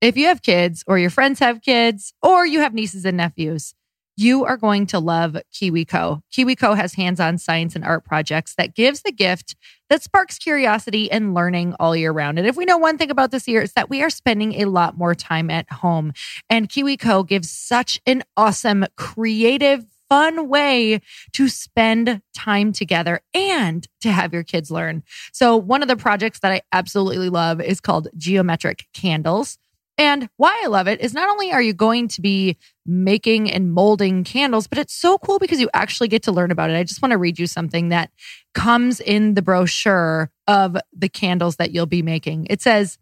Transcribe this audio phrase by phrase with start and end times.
[0.00, 3.74] If you have kids, or your friends have kids, or you have nieces and nephews,
[4.16, 6.22] you are going to love KiwiCo.
[6.32, 9.56] KiwiCo has hands-on science and art projects that gives the gift
[9.90, 12.38] that sparks curiosity and learning all year round.
[12.38, 14.64] And if we know one thing about this year, it's that we are spending a
[14.66, 16.14] lot more time at home.
[16.48, 21.00] And KiwiCo gives such an awesome, creative, fun way
[21.32, 25.02] to spend time together and to have your kids learn.
[25.32, 29.58] So one of the projects that I absolutely love is called Geometric Candles.
[30.00, 32.56] And why I love it is not only are you going to be
[32.86, 36.70] making and molding candles, but it's so cool because you actually get to learn about
[36.70, 36.76] it.
[36.78, 38.10] I just want to read you something that
[38.54, 42.46] comes in the brochure of the candles that you'll be making.
[42.48, 42.96] It says,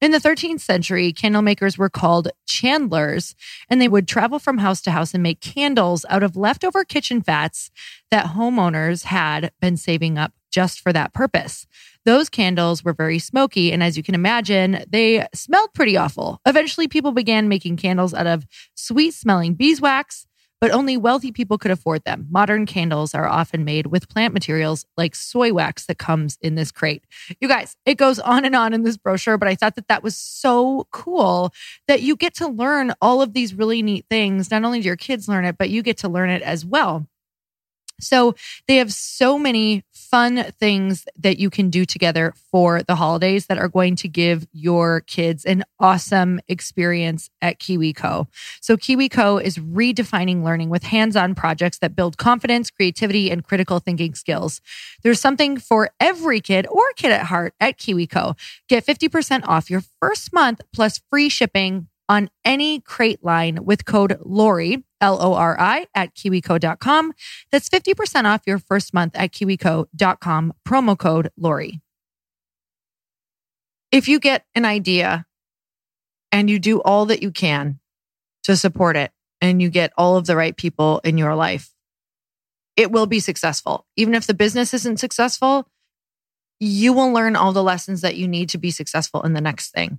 [0.00, 3.36] in the 13th century, candle makers were called chandlers,
[3.68, 7.22] and they would travel from house to house and make candles out of leftover kitchen
[7.22, 7.70] fats
[8.10, 11.68] that homeowners had been saving up just for that purpose.
[12.06, 16.40] Those candles were very smoky, and as you can imagine, they smelled pretty awful.
[16.46, 20.26] Eventually, people began making candles out of sweet smelling beeswax,
[20.60, 22.26] but only wealthy people could afford them.
[22.30, 26.70] Modern candles are often made with plant materials like soy wax that comes in this
[26.70, 27.04] crate.
[27.40, 30.02] You guys, it goes on and on in this brochure, but I thought that that
[30.02, 31.52] was so cool
[31.88, 34.50] that you get to learn all of these really neat things.
[34.50, 37.06] Not only do your kids learn it, but you get to learn it as well.
[38.00, 38.34] So
[38.66, 43.58] they have so many fun things that you can do together for the holidays that
[43.58, 48.26] are going to give your kids an awesome experience at KiwiCo.
[48.60, 54.14] So KiwiCo is redefining learning with hands-on projects that build confidence, creativity, and critical thinking
[54.14, 54.60] skills.
[55.02, 58.36] There's something for every kid or kid at heart at KiwiCo.
[58.68, 64.18] Get 50% off your first month plus free shipping on any crate line with code
[64.24, 67.12] LORI, L O R I, at kiwico.com.
[67.50, 71.80] That's 50% off your first month at kiwico.com, promo code LORI.
[73.92, 75.26] If you get an idea
[76.30, 77.80] and you do all that you can
[78.44, 79.10] to support it
[79.40, 81.72] and you get all of the right people in your life,
[82.76, 83.86] it will be successful.
[83.96, 85.68] Even if the business isn't successful,
[86.60, 89.70] you will learn all the lessons that you need to be successful in the next
[89.72, 89.98] thing.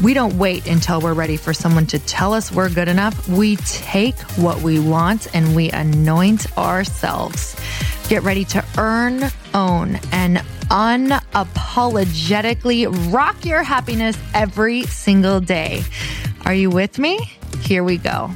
[0.00, 3.28] We don't wait until we're ready for someone to tell us we're good enough.
[3.28, 7.56] We take what we want and we anoint ourselves.
[8.08, 9.24] Get ready to earn,
[9.54, 10.38] own, and
[10.70, 15.82] unapologetically rock your happiness every single day.
[16.44, 17.18] Are you with me?
[17.62, 18.30] Here we go.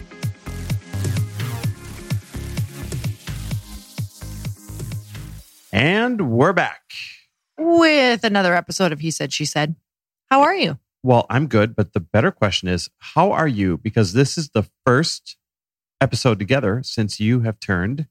[5.73, 6.81] And we're back.
[7.57, 9.77] With another episode of He Said, She Said.
[10.29, 10.79] How are you?
[11.03, 13.77] Well, I'm good, but the better question is how are you?
[13.79, 15.37] Because this is the first
[16.01, 18.07] episode together since you have turned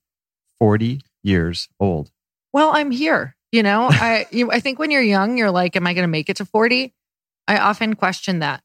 [0.60, 2.12] 40 years old.
[2.54, 3.36] Well, I'm here.
[3.52, 6.08] You know, I you, I think when you're young, you're like, am I going to
[6.08, 6.94] make it to 40?
[7.48, 8.64] I often question that.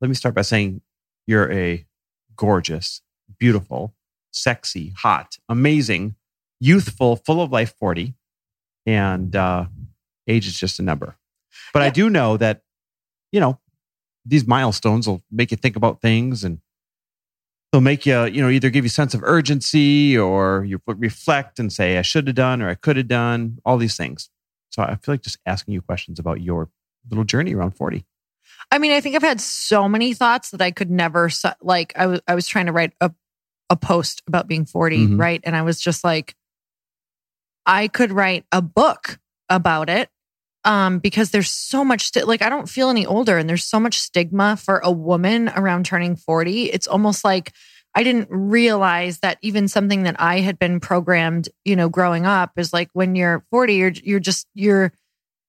[0.00, 0.80] Let me start by saying
[1.26, 1.86] you're a
[2.36, 3.02] gorgeous,
[3.38, 3.94] beautiful,
[4.30, 6.14] sexy, hot, amazing,
[6.60, 8.14] youthful, full of life 40.
[8.86, 9.66] And uh,
[10.26, 11.16] age is just a number.
[11.72, 12.62] But I do know that,
[13.32, 13.58] you know,
[14.24, 16.58] these milestones will make you think about things and
[17.72, 21.58] they'll make you, you know, either give you a sense of urgency or you reflect
[21.58, 24.30] and say, I should have done or I could have done, all these things.
[24.70, 26.70] So I feel like just asking you questions about your
[27.08, 28.04] little journey around 40.
[28.70, 31.30] I mean, I think I've had so many thoughts that I could never
[31.62, 31.92] like.
[31.96, 33.12] I was I was trying to write a
[33.70, 35.18] a post about being 40, Mhm.
[35.18, 35.40] right?
[35.44, 36.34] And I was just like,
[37.66, 40.10] I could write a book about it,
[40.64, 43.98] um, because there's so much like I don't feel any older, and there's so much
[43.98, 46.64] stigma for a woman around turning 40.
[46.64, 47.52] It's almost like
[47.94, 52.52] I didn't realize that even something that I had been programmed, you know, growing up
[52.56, 54.92] is like when you're 40, you're you're just you're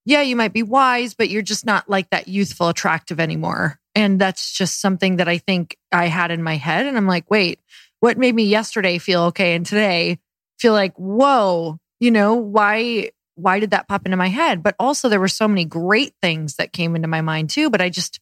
[0.05, 3.79] yeah, you might be wise, but you're just not like that youthful, attractive anymore.
[3.93, 6.85] And that's just something that I think I had in my head.
[6.85, 7.59] And I'm like, wait,
[7.99, 10.19] what made me yesterday feel okay and today
[10.57, 13.11] feel like, whoa, you know, why
[13.41, 14.63] why did that pop into my head?
[14.63, 17.69] But also there were so many great things that came into my mind too.
[17.69, 18.19] But I just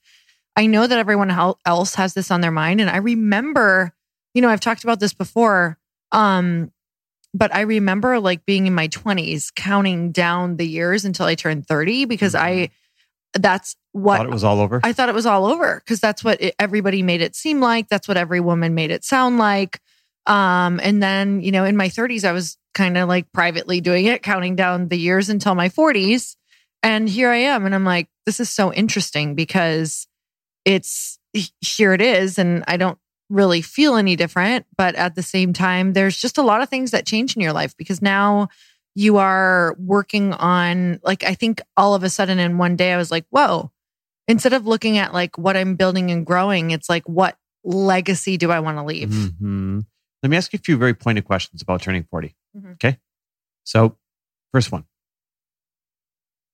[0.57, 1.31] I know that everyone
[1.65, 2.81] else has this on their mind.
[2.81, 3.93] And I remember,
[4.33, 5.77] you know, I've talked about this before.
[6.11, 6.71] Um,
[7.31, 11.67] but I remember like being in my 20s, counting down the years until I turned
[11.67, 12.71] 30 because I,
[13.33, 14.79] that's what Thought it was all over.
[14.83, 17.87] I thought it was all over because that's what it, everybody made it seem like.
[17.87, 19.79] That's what every woman made it sound like.
[20.27, 24.05] Um, and then, you know, in my 30s, I was kind of like privately doing
[24.05, 26.35] it, counting down the years until my 40s.
[26.83, 27.65] And here I am.
[27.65, 30.07] And I'm like, this is so interesting because
[30.65, 31.17] it's
[31.61, 32.37] here it is.
[32.37, 32.97] And I don't
[33.29, 34.65] really feel any different.
[34.77, 37.53] But at the same time, there's just a lot of things that change in your
[37.53, 38.49] life because now
[38.95, 42.97] you are working on, like, I think all of a sudden in one day, I
[42.97, 43.71] was like, whoa,
[44.27, 48.51] instead of looking at like what I'm building and growing, it's like, what legacy do
[48.51, 49.09] I want to leave?
[49.09, 49.85] Mhm.
[50.23, 52.35] Let me ask you a few very pointed questions about turning 40.
[52.55, 52.73] Mhm.
[52.73, 52.99] Okay.
[53.63, 53.97] So,
[54.51, 54.85] first one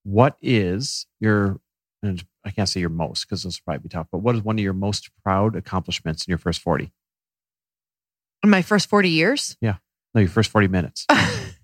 [0.03, 1.61] What is your,
[2.01, 4.41] and I can't say your most because this will probably be tough, but what is
[4.41, 6.91] one of your most proud accomplishments in your first 40?
[8.43, 9.75] In my first 40 years, Yeah.
[10.13, 11.05] No, your first 40 minutes.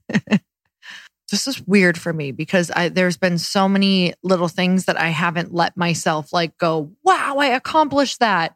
[1.30, 5.10] this is weird for me because I, there's been so many little things that I
[5.10, 8.56] haven't let myself like go, wow, I accomplished that.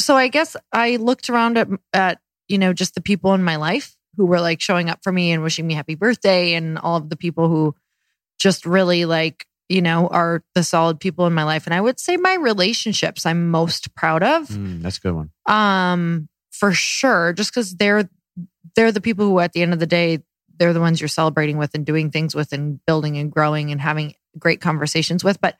[0.00, 3.56] So I guess I looked around at, at, you know, just the people in my
[3.56, 6.96] life who were like showing up for me and wishing me happy birthday and all
[6.96, 7.74] of the people who
[8.38, 11.66] just really like, you know, are the solid people in my life.
[11.66, 14.48] And I would say my relationships I'm most proud of.
[14.48, 15.30] Mm, that's a good one.
[15.46, 18.08] Um, for sure, just because they're
[18.74, 20.20] they're the people who, at the end of the day,
[20.58, 23.80] they're the ones you're celebrating with and doing things with and building and growing and
[23.80, 25.40] having great conversations with.
[25.40, 25.56] But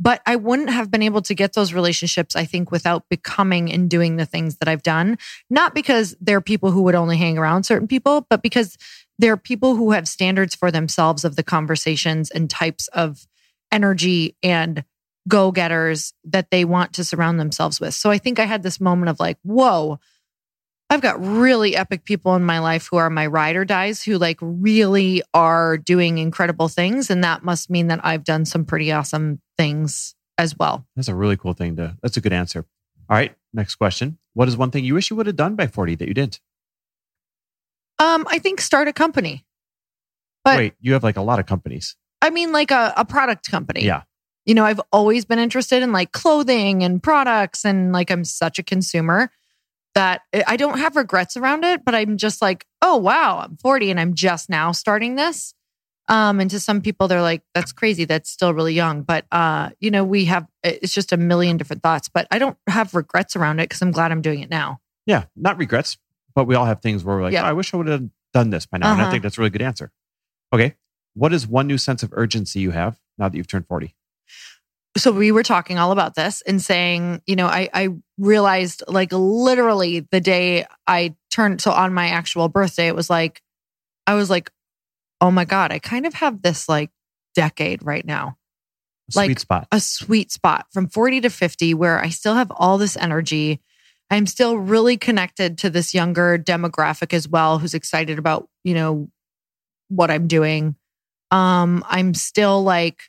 [0.00, 3.90] but I wouldn't have been able to get those relationships, I think, without becoming and
[3.90, 5.18] doing the things that I've done.
[5.50, 8.76] Not because they're people who would only hang around certain people, but because
[9.18, 13.26] they're people who have standards for themselves of the conversations and types of
[13.72, 14.84] energy and
[15.26, 17.94] go getters that they want to surround themselves with.
[17.94, 19.98] So I think I had this moment of like, whoa,
[20.90, 24.16] I've got really epic people in my life who are my ride or dies who
[24.16, 27.10] like really are doing incredible things.
[27.10, 30.86] And that must mean that I've done some pretty awesome things as well.
[30.96, 32.64] That's a really cool thing to, that's a good answer.
[33.10, 33.34] All right.
[33.52, 34.18] Next question.
[34.32, 36.40] What is one thing you wish you would have done by 40 that you didn't?
[37.98, 39.44] Um, I think start a company.
[40.44, 41.96] But Wait, you have like a lot of companies.
[42.22, 43.84] I mean, like a, a product company.
[43.84, 44.02] Yeah.
[44.46, 48.58] You know, I've always been interested in like clothing and products, and like I'm such
[48.58, 49.30] a consumer
[49.98, 53.90] that I don't have regrets around it, but I'm just like, oh, wow, I'm 40
[53.90, 55.54] and I'm just now starting this.
[56.08, 58.04] Um, and to some people, they're like, that's crazy.
[58.04, 59.02] That's still really young.
[59.02, 62.56] But, uh, you know, we have, it's just a million different thoughts, but I don't
[62.68, 64.78] have regrets around it because I'm glad I'm doing it now.
[65.04, 65.24] Yeah.
[65.34, 65.98] Not regrets,
[66.32, 67.42] but we all have things where we're like, Yeah.
[67.42, 68.92] oh, I wish I would have done this by now.
[68.92, 69.10] And I Uh-huh.
[69.10, 69.90] think that's a really good answer.
[70.52, 70.76] Okay.
[71.14, 73.96] What is one new sense of urgency you have now that you've turned 40?
[74.98, 77.88] So we were talking all about this and saying, you know, I, I
[78.18, 83.42] realized like literally the day I turned, so on my actual birthday, it was like,
[84.06, 84.50] I was like,
[85.20, 86.90] oh my God, I kind of have this like
[87.34, 88.36] decade right now,
[89.14, 89.68] A Like- sweet spot.
[89.72, 93.60] a sweet spot from 40 to 50 where I still have all this energy.
[94.10, 99.08] I'm still really connected to this younger demographic as well, who's excited about, you know,
[99.88, 100.76] what I'm doing.
[101.30, 103.02] Um, I'm still like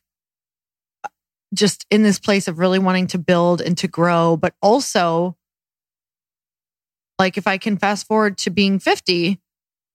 [1.54, 5.36] just in this place of really wanting to build and to grow, but also
[7.18, 9.40] like if I can fast forward to being 50,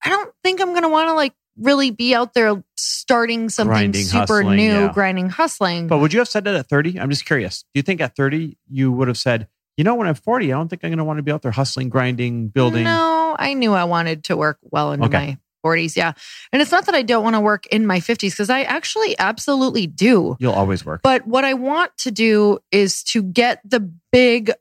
[0.05, 4.05] I don't think I'm gonna want to like really be out there starting something Grinding,
[4.05, 4.93] super hustling, new, yeah.
[4.93, 5.87] grinding, hustling.
[5.87, 6.99] But would you have said that at 30?
[6.99, 7.63] I'm just curious.
[7.63, 9.47] Do you think at 30 you would have said,
[9.77, 11.43] you know, when I'm 40, I don't think I'm going to want to be out
[11.43, 12.85] there hustling, grinding, building?
[12.85, 15.27] No, I knew I wanted to work well into Okay.
[15.27, 15.97] my 40s.
[15.97, 16.13] Yeah.
[16.53, 19.19] And it's not that I don't want to work in my 50s because I actually
[19.19, 20.37] absolutely do.
[20.39, 21.01] You'll always work.
[21.03, 23.81] But what I want to do is to get the
[24.13, 24.53] big,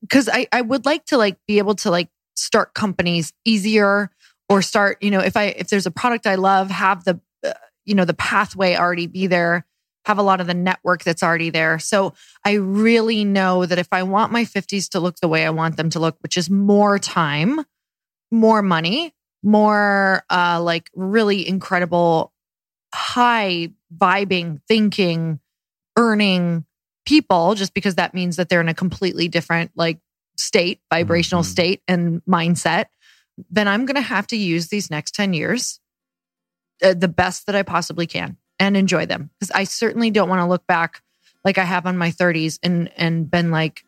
[0.00, 4.10] because I, I would like to like be able to like start companies easier
[4.48, 7.52] or start, you know, if I, if there's a product I love, have the, uh,
[7.84, 9.64] you know, the pathway already be there,
[10.06, 11.78] have a lot of the network that's already there.
[11.78, 15.50] So I really know that if I want my 50s to look the way I
[15.50, 17.64] want them to look, which is more time,
[18.30, 22.32] more money, more uh like really incredible
[22.94, 25.40] high vibing thinking
[25.96, 26.64] earning
[27.06, 29.98] people just because that means that they're in a completely different like
[30.36, 31.46] state vibrational Mhm.
[31.46, 32.86] state and mindset
[33.50, 35.80] then i'm going to have to use these next 10 years
[36.82, 40.40] uh, the best that i possibly can and enjoy them because i certainly don't want
[40.40, 41.02] to look back
[41.44, 43.84] like i have on my 30s and and been like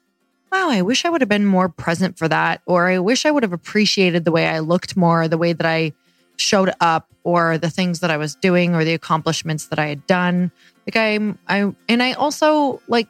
[0.52, 3.30] wow i wish i would have been more present for that or i wish i
[3.30, 5.92] would have appreciated the way i looked more the way that i
[6.37, 10.06] showed up or the things that i was doing or the accomplishments that i had
[10.06, 10.50] done
[10.87, 13.09] like i'm i and i also like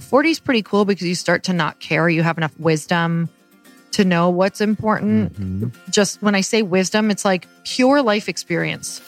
[0.00, 3.28] 40 is pretty cool because you start to not care you have enough wisdom
[3.92, 5.72] to know what's important Mhm.
[5.88, 9.00] just when I say wisdom, it's like pure life experience.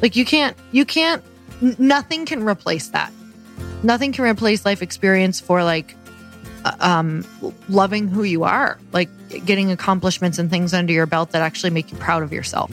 [0.00, 1.24] Like you can't, you can't,
[1.76, 3.10] nothing can replace that.
[3.82, 5.96] Nothing can replace life experience for like,
[6.80, 7.24] um,
[7.68, 9.08] loving who you are, like
[9.44, 12.70] getting accomplishments and things under your belt that actually make you proud of yourself.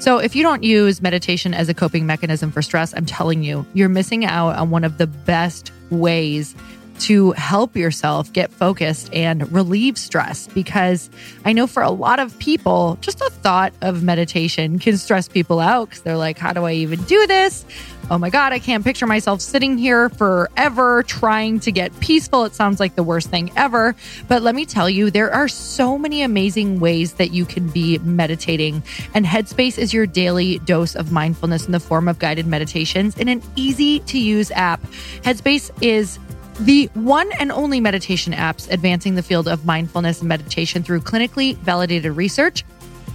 [0.00, 3.64] So, if you don't use meditation as a coping mechanism for stress, I'm telling you,
[3.72, 6.56] you're missing out on one of the best ways
[7.02, 11.10] to help yourself get focused and relieve stress because
[11.44, 15.58] I know for a lot of people, just a thought of meditation can stress people
[15.58, 17.64] out because they're like, how do I even do this?
[18.10, 22.44] Oh my God, I can't picture myself sitting here forever trying to get peaceful.
[22.44, 23.96] It sounds like the worst thing ever.
[24.28, 27.98] But let me tell you, there are so many amazing ways that you can be
[27.98, 28.82] meditating.
[29.14, 33.28] And Headspace is your daily dose of mindfulness in the form of guided meditations in
[33.28, 34.82] an easy to use app.
[35.22, 36.18] Headspace is
[36.60, 41.56] the one and only meditation apps advancing the field of mindfulness and meditation through clinically
[41.56, 42.64] validated research.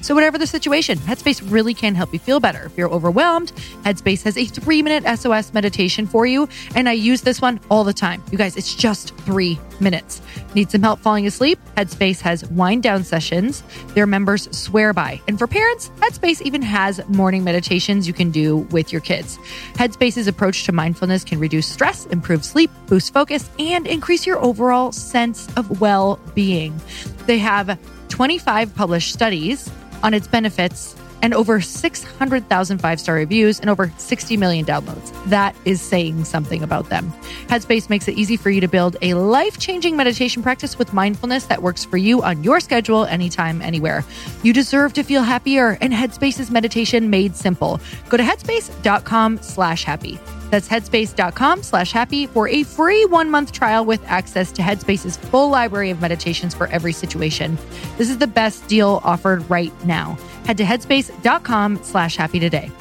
[0.08, 2.64] So, whatever the situation, Headspace really can help you feel better.
[2.68, 3.52] If you're overwhelmed,
[3.84, 6.48] Headspace has a three minute SOS meditation for you.
[6.76, 8.24] And I use this one all the time.
[8.32, 10.22] You guys, it's just three minutes.
[10.56, 11.60] Need some help falling asleep?
[11.76, 13.64] Headspace has wind down sessions
[13.96, 15.20] their members swear by.
[15.28, 19.38] And for parents, Headspace even has morning meditations you can do with your kids.
[19.74, 24.94] Headspace's approach to mindfulness can reduce stress, improve sleep, boost focus, and increase your overall
[24.94, 26.80] sense of well being.
[27.26, 29.70] They have 25 published studies
[30.04, 35.12] on its benefits and over 600,000 five star reviews and over 60 million downloads.
[35.25, 37.12] That is saying something about them.
[37.48, 41.46] Headspace makes it easy for you to build a life changing meditation practice with mindfulness
[41.46, 44.06] that works for you on your schedule, anytime, anywhere.
[44.44, 47.80] You deserve to feel happier, and Headspace is meditation made simple.
[48.10, 50.20] Go to headspace.com slash happy.
[50.50, 55.50] That's headspace.com slash happy for a free one month trial with access to Headspace's full
[55.50, 57.58] library of meditations for every situation.
[57.98, 60.18] This is the best deal offered right now.
[60.46, 62.72] Head to headspace.com slash happy today.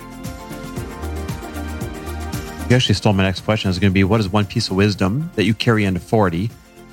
[2.69, 3.71] You actually stole my next question.
[3.71, 6.51] Is going to be what is one piece of wisdom that you carry into 40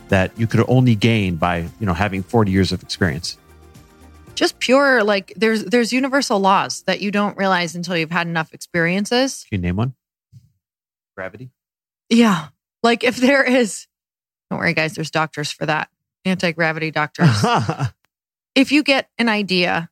[0.09, 3.37] that you could only gain by, you know, having 40 years of experience?
[4.35, 8.53] just pure like there's there's universal laws that you don't realize until you've had enough
[8.53, 9.45] experiences.
[9.49, 9.93] Can you name one?
[11.15, 11.51] Gravity.
[12.09, 12.49] Yeah.
[12.81, 13.87] Like if there is
[14.49, 15.89] don't worry guys, there's doctors for that.
[16.25, 17.43] Anti-gravity doctors.
[18.55, 19.89] if you get an idea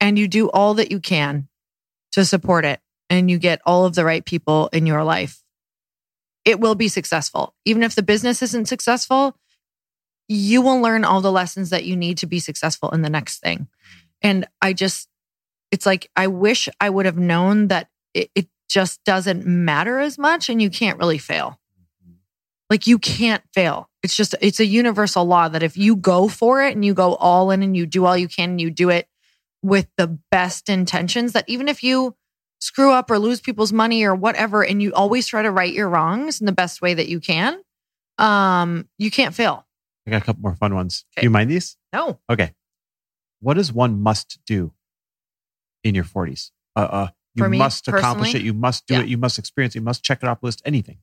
[0.00, 1.48] and you do all that you can
[2.12, 5.42] to support it and you get all of the right people in your life,
[6.44, 7.54] it will be successful.
[7.64, 9.36] Even if the business isn't successful,
[10.28, 13.40] you will learn all the lessons that you need to be successful in the next
[13.40, 13.66] thing.
[14.22, 15.08] And I just,
[15.70, 20.18] it's like, I wish I would have known that it, it just doesn't matter as
[20.18, 21.58] much and you can't really fail.
[22.70, 23.88] Like you can't fail.
[24.02, 27.14] It's just, it's a universal law that if you go for it and you go
[27.14, 29.08] all in and you do all you can and you do it
[29.62, 32.14] with the best intentions, that even if you
[32.60, 35.88] screw up or lose people's money or whatever, and you always try to right your
[35.88, 37.58] wrongs in the best way that you can,
[38.18, 39.66] um, you can't fail.
[40.06, 41.04] I got a couple more fun ones.
[41.14, 41.22] Okay.
[41.22, 41.76] Do you mind these?
[41.92, 42.18] No.
[42.30, 42.52] Okay.
[43.40, 44.72] What is one must do
[45.84, 46.50] in your 40s?
[46.74, 47.08] Uh, uh,
[47.38, 48.40] you For me, must accomplish personally?
[48.40, 48.46] it.
[48.46, 49.00] You must do Yeah.
[49.00, 49.08] it.
[49.08, 49.78] You must experience it.
[49.78, 50.62] You must check it off the list.
[50.64, 50.98] Anything.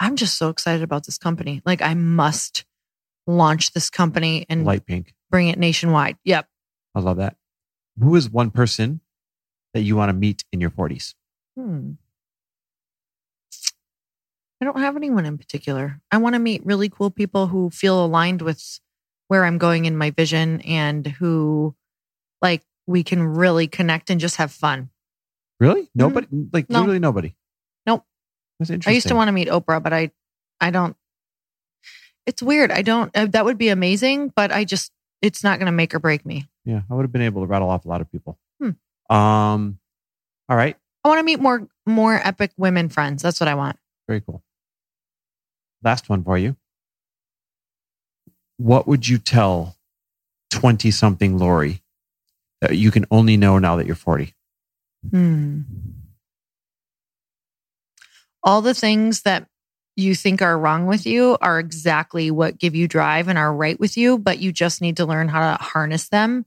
[0.00, 1.62] I'm just so excited about this company.
[1.64, 2.64] Like I must
[3.26, 5.14] launch this company and Light pink.
[5.30, 6.16] bring it nationwide.
[6.24, 6.48] Yep.
[6.94, 7.36] I love that.
[7.98, 9.00] Who is one person
[9.74, 11.14] that you want to meet in your 40s?
[11.56, 11.92] Hmm.
[14.60, 16.00] I don't have anyone in particular.
[16.10, 18.80] I want to meet really cool people who feel aligned with
[19.28, 21.74] where I'm going in my vision and who
[22.40, 24.90] like we can really connect and just have fun.
[25.60, 25.88] Really?
[25.94, 26.26] Nobody?
[26.52, 26.72] Like Mm-hmm.
[26.72, 26.78] No.
[26.80, 27.34] literally nobody?
[27.86, 28.04] Nope.
[28.58, 28.90] That's interesting.
[28.90, 30.10] I used to want to meet Oprah, but I
[30.60, 30.96] I don't
[32.26, 32.70] It's weird.
[32.70, 35.94] I don't uh, that would be amazing, but I just it's not going to make
[35.94, 36.46] or break me.
[36.64, 38.38] Yeah, I would have been able to rattle off a lot of people.
[38.60, 39.14] Hmm.
[39.14, 39.78] Um,
[40.48, 40.76] all right.
[41.04, 43.22] I want to meet more more epic women friends.
[43.22, 43.78] That's what I want.
[44.08, 44.42] Very cool.
[45.82, 46.56] Last one for you.
[48.58, 49.76] What would you tell
[50.50, 51.82] 20 something Lori
[52.60, 54.34] that you can only know now that you're 40?
[55.10, 55.60] Hmm.
[58.42, 59.46] All the things that
[59.96, 63.80] you think are wrong with you are exactly what give you drive and are right
[63.80, 66.44] with you, but you just need to learn how to harness them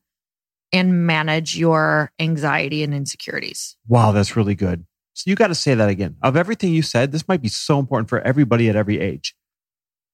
[0.71, 3.75] and manage your anxiety and insecurities.
[3.87, 4.85] Wow, that's really good.
[5.13, 6.15] So you got to say that again.
[6.21, 9.35] Of everything you said, this might be so important for everybody at every age.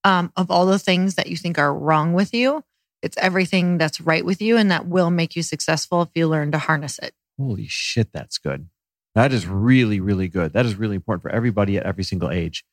[0.03, 2.63] Um, of all the things that you think are wrong with you,
[3.05, 6.51] it's everything that's right with you and that will make you successful if you learn
[6.51, 7.13] to harness it.
[7.39, 8.67] Holy shit, that's good.
[9.13, 10.53] That is really, really good.
[10.53, 12.65] That is really important for everybody at every single age.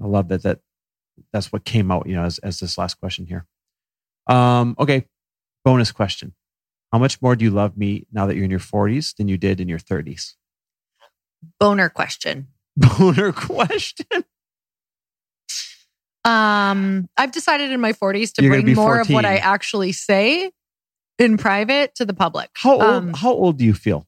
[0.00, 0.44] I love that.
[0.44, 0.60] That
[1.32, 3.46] that's what came out, you know, as, as this last question here.
[4.28, 5.06] Um, okay,
[5.64, 6.34] bonus question:
[6.92, 9.36] How much more do you love me now that you're in your 40s than you
[9.36, 10.34] did in your 30s?
[11.58, 12.46] Boner question.
[12.76, 14.06] Boner question.
[16.24, 20.50] Um, I've decided in my 40s to You're bring more of what I actually say
[21.18, 22.50] in private to the public.
[22.54, 22.82] How old?
[22.82, 24.06] Um, how old do you feel?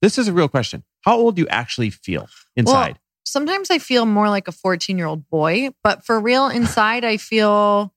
[0.00, 0.84] This is a real question.
[1.02, 2.98] How old do you actually feel inside?
[3.24, 7.16] Sometimes I feel more like a 14 year old boy, but for real, inside, I
[7.16, 7.92] feel,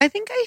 [0.00, 0.46] I think I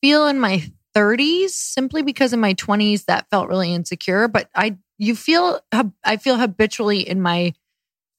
[0.00, 0.62] feel in my
[0.94, 4.28] 30s simply because in my 20s that felt really insecure.
[4.28, 5.60] But I, you feel,
[6.04, 7.54] I feel habitually in my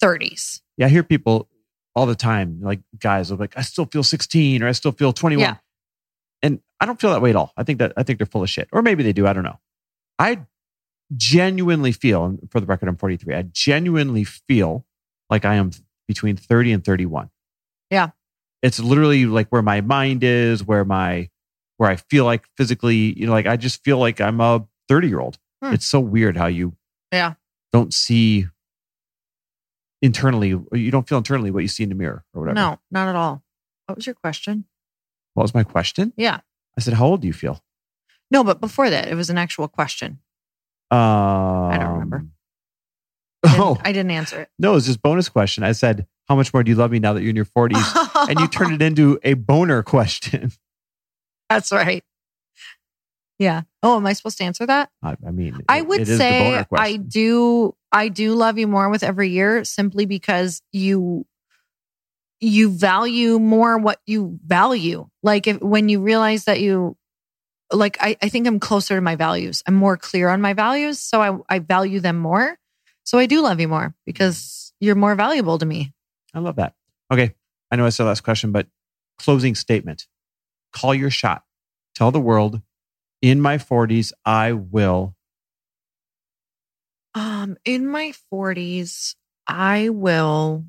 [0.03, 0.61] 30s.
[0.77, 1.47] yeah, I hear people
[1.95, 5.13] all the time, like guys, are like, I still feel 16 or I still feel
[5.13, 5.41] 21.
[5.41, 5.55] Yeah.
[6.41, 7.53] And I don't feel that way at all.
[7.55, 8.67] I think that I think they're full of shit.
[8.73, 9.27] Or maybe they do.
[9.27, 9.59] I don't know.
[10.19, 10.45] I
[11.15, 13.35] genuinely feel, and for the record, I'm 43.
[13.35, 14.85] I genuinely feel
[15.29, 15.71] like I am
[16.07, 17.29] between 30 and 31.
[17.89, 18.09] Yeah.
[18.61, 21.29] It's literally like where my mind is, where my
[21.77, 25.07] where I feel like physically, you know, like I just feel like I'm a 30
[25.07, 25.37] year old.
[25.63, 25.73] Hmm.
[25.73, 26.75] It's so weird how you
[27.11, 27.33] Yeah.
[27.71, 28.47] don't see
[30.03, 32.53] internally, you don't feel internally what you see in the mirror or whatever.
[32.55, 33.41] No, not at all.
[33.87, 34.65] What was your question?
[35.33, 36.13] What was my question?
[36.15, 36.41] Yeah.
[36.77, 37.63] I said, How old do you feel?
[38.29, 40.19] No, but before that, it was an actual question.
[40.91, 42.25] Um, I don't remember.
[43.45, 44.49] Oh, I didn't, I didn't answer it.
[44.59, 45.63] no, it was just bonus question.
[45.63, 48.27] I said, How much more do you love me now that you're in your 40s?
[48.29, 50.51] and you turned it into a boner question.
[51.49, 52.03] That's right.
[53.39, 53.63] Yeah.
[53.81, 54.89] Oh, am I supposed to answer that?
[55.01, 58.57] I, I mean, I it- would it is the say I do I do love
[58.57, 61.25] you more with every year simply because you
[62.41, 65.07] you value more what you value.
[65.21, 66.97] Like if when you realize that you
[67.71, 69.63] like I, I think I'm closer to my values.
[69.67, 70.99] I'm more clear on my values.
[70.99, 72.57] So I, I value them more.
[73.03, 75.93] So I do love you more because you're more valuable to me.
[76.33, 76.73] I love that.
[77.11, 77.33] Okay.
[77.71, 78.67] I know I said last question, but
[79.17, 80.07] closing statement.
[80.73, 81.43] Call your shot.
[81.95, 82.61] Tell the world
[83.21, 85.12] in my 40s, I will.
[87.15, 89.15] Um, in my 40s,
[89.47, 90.65] I will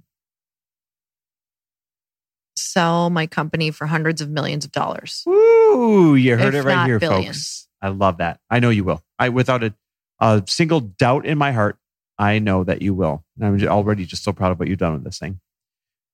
[2.57, 5.25] sell my company for hundreds of millions of dollars.
[5.29, 7.27] Ooh, you heard it right here, billions.
[7.27, 7.69] folks.
[7.81, 8.41] I love that.
[8.51, 9.03] I know you will.
[9.19, 9.75] I, without a,
[10.21, 11.79] a single doubt in my heart,
[12.19, 13.25] I know that you will.
[13.39, 15.41] And I'm already just so proud of what you've done with this thing.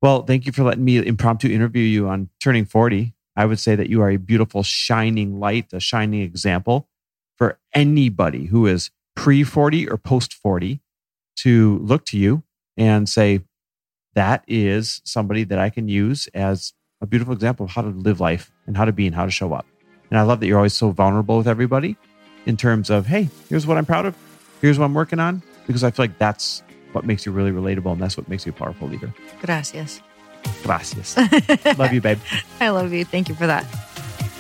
[0.03, 3.15] Well, thank you for letting me impromptu interview you on turning 40.
[3.37, 6.89] I would say that you are a beautiful, shining light, a shining example
[7.37, 10.81] for anybody who is pre 40 or post 40
[11.37, 12.43] to look to you
[12.77, 13.41] and say,
[14.15, 18.21] that is somebody that I can use as a beautiful example of how to live
[18.21, 19.67] life and how to be and how to show up.
[20.11, 21.97] And I love that you're always so vulnerable with everybody
[22.47, 24.17] in terms of, hey, here's what I'm proud of.
[24.61, 25.43] Here's what I'm working on.
[25.67, 28.51] Because I feel like that's what makes you really relatable and that's what makes you
[28.51, 29.15] a powerful leader.
[29.41, 30.01] Gracias.
[30.65, 31.17] Gracias.
[31.79, 32.19] love you, babe.
[32.61, 33.05] I love you.
[33.05, 33.65] Thank you for that.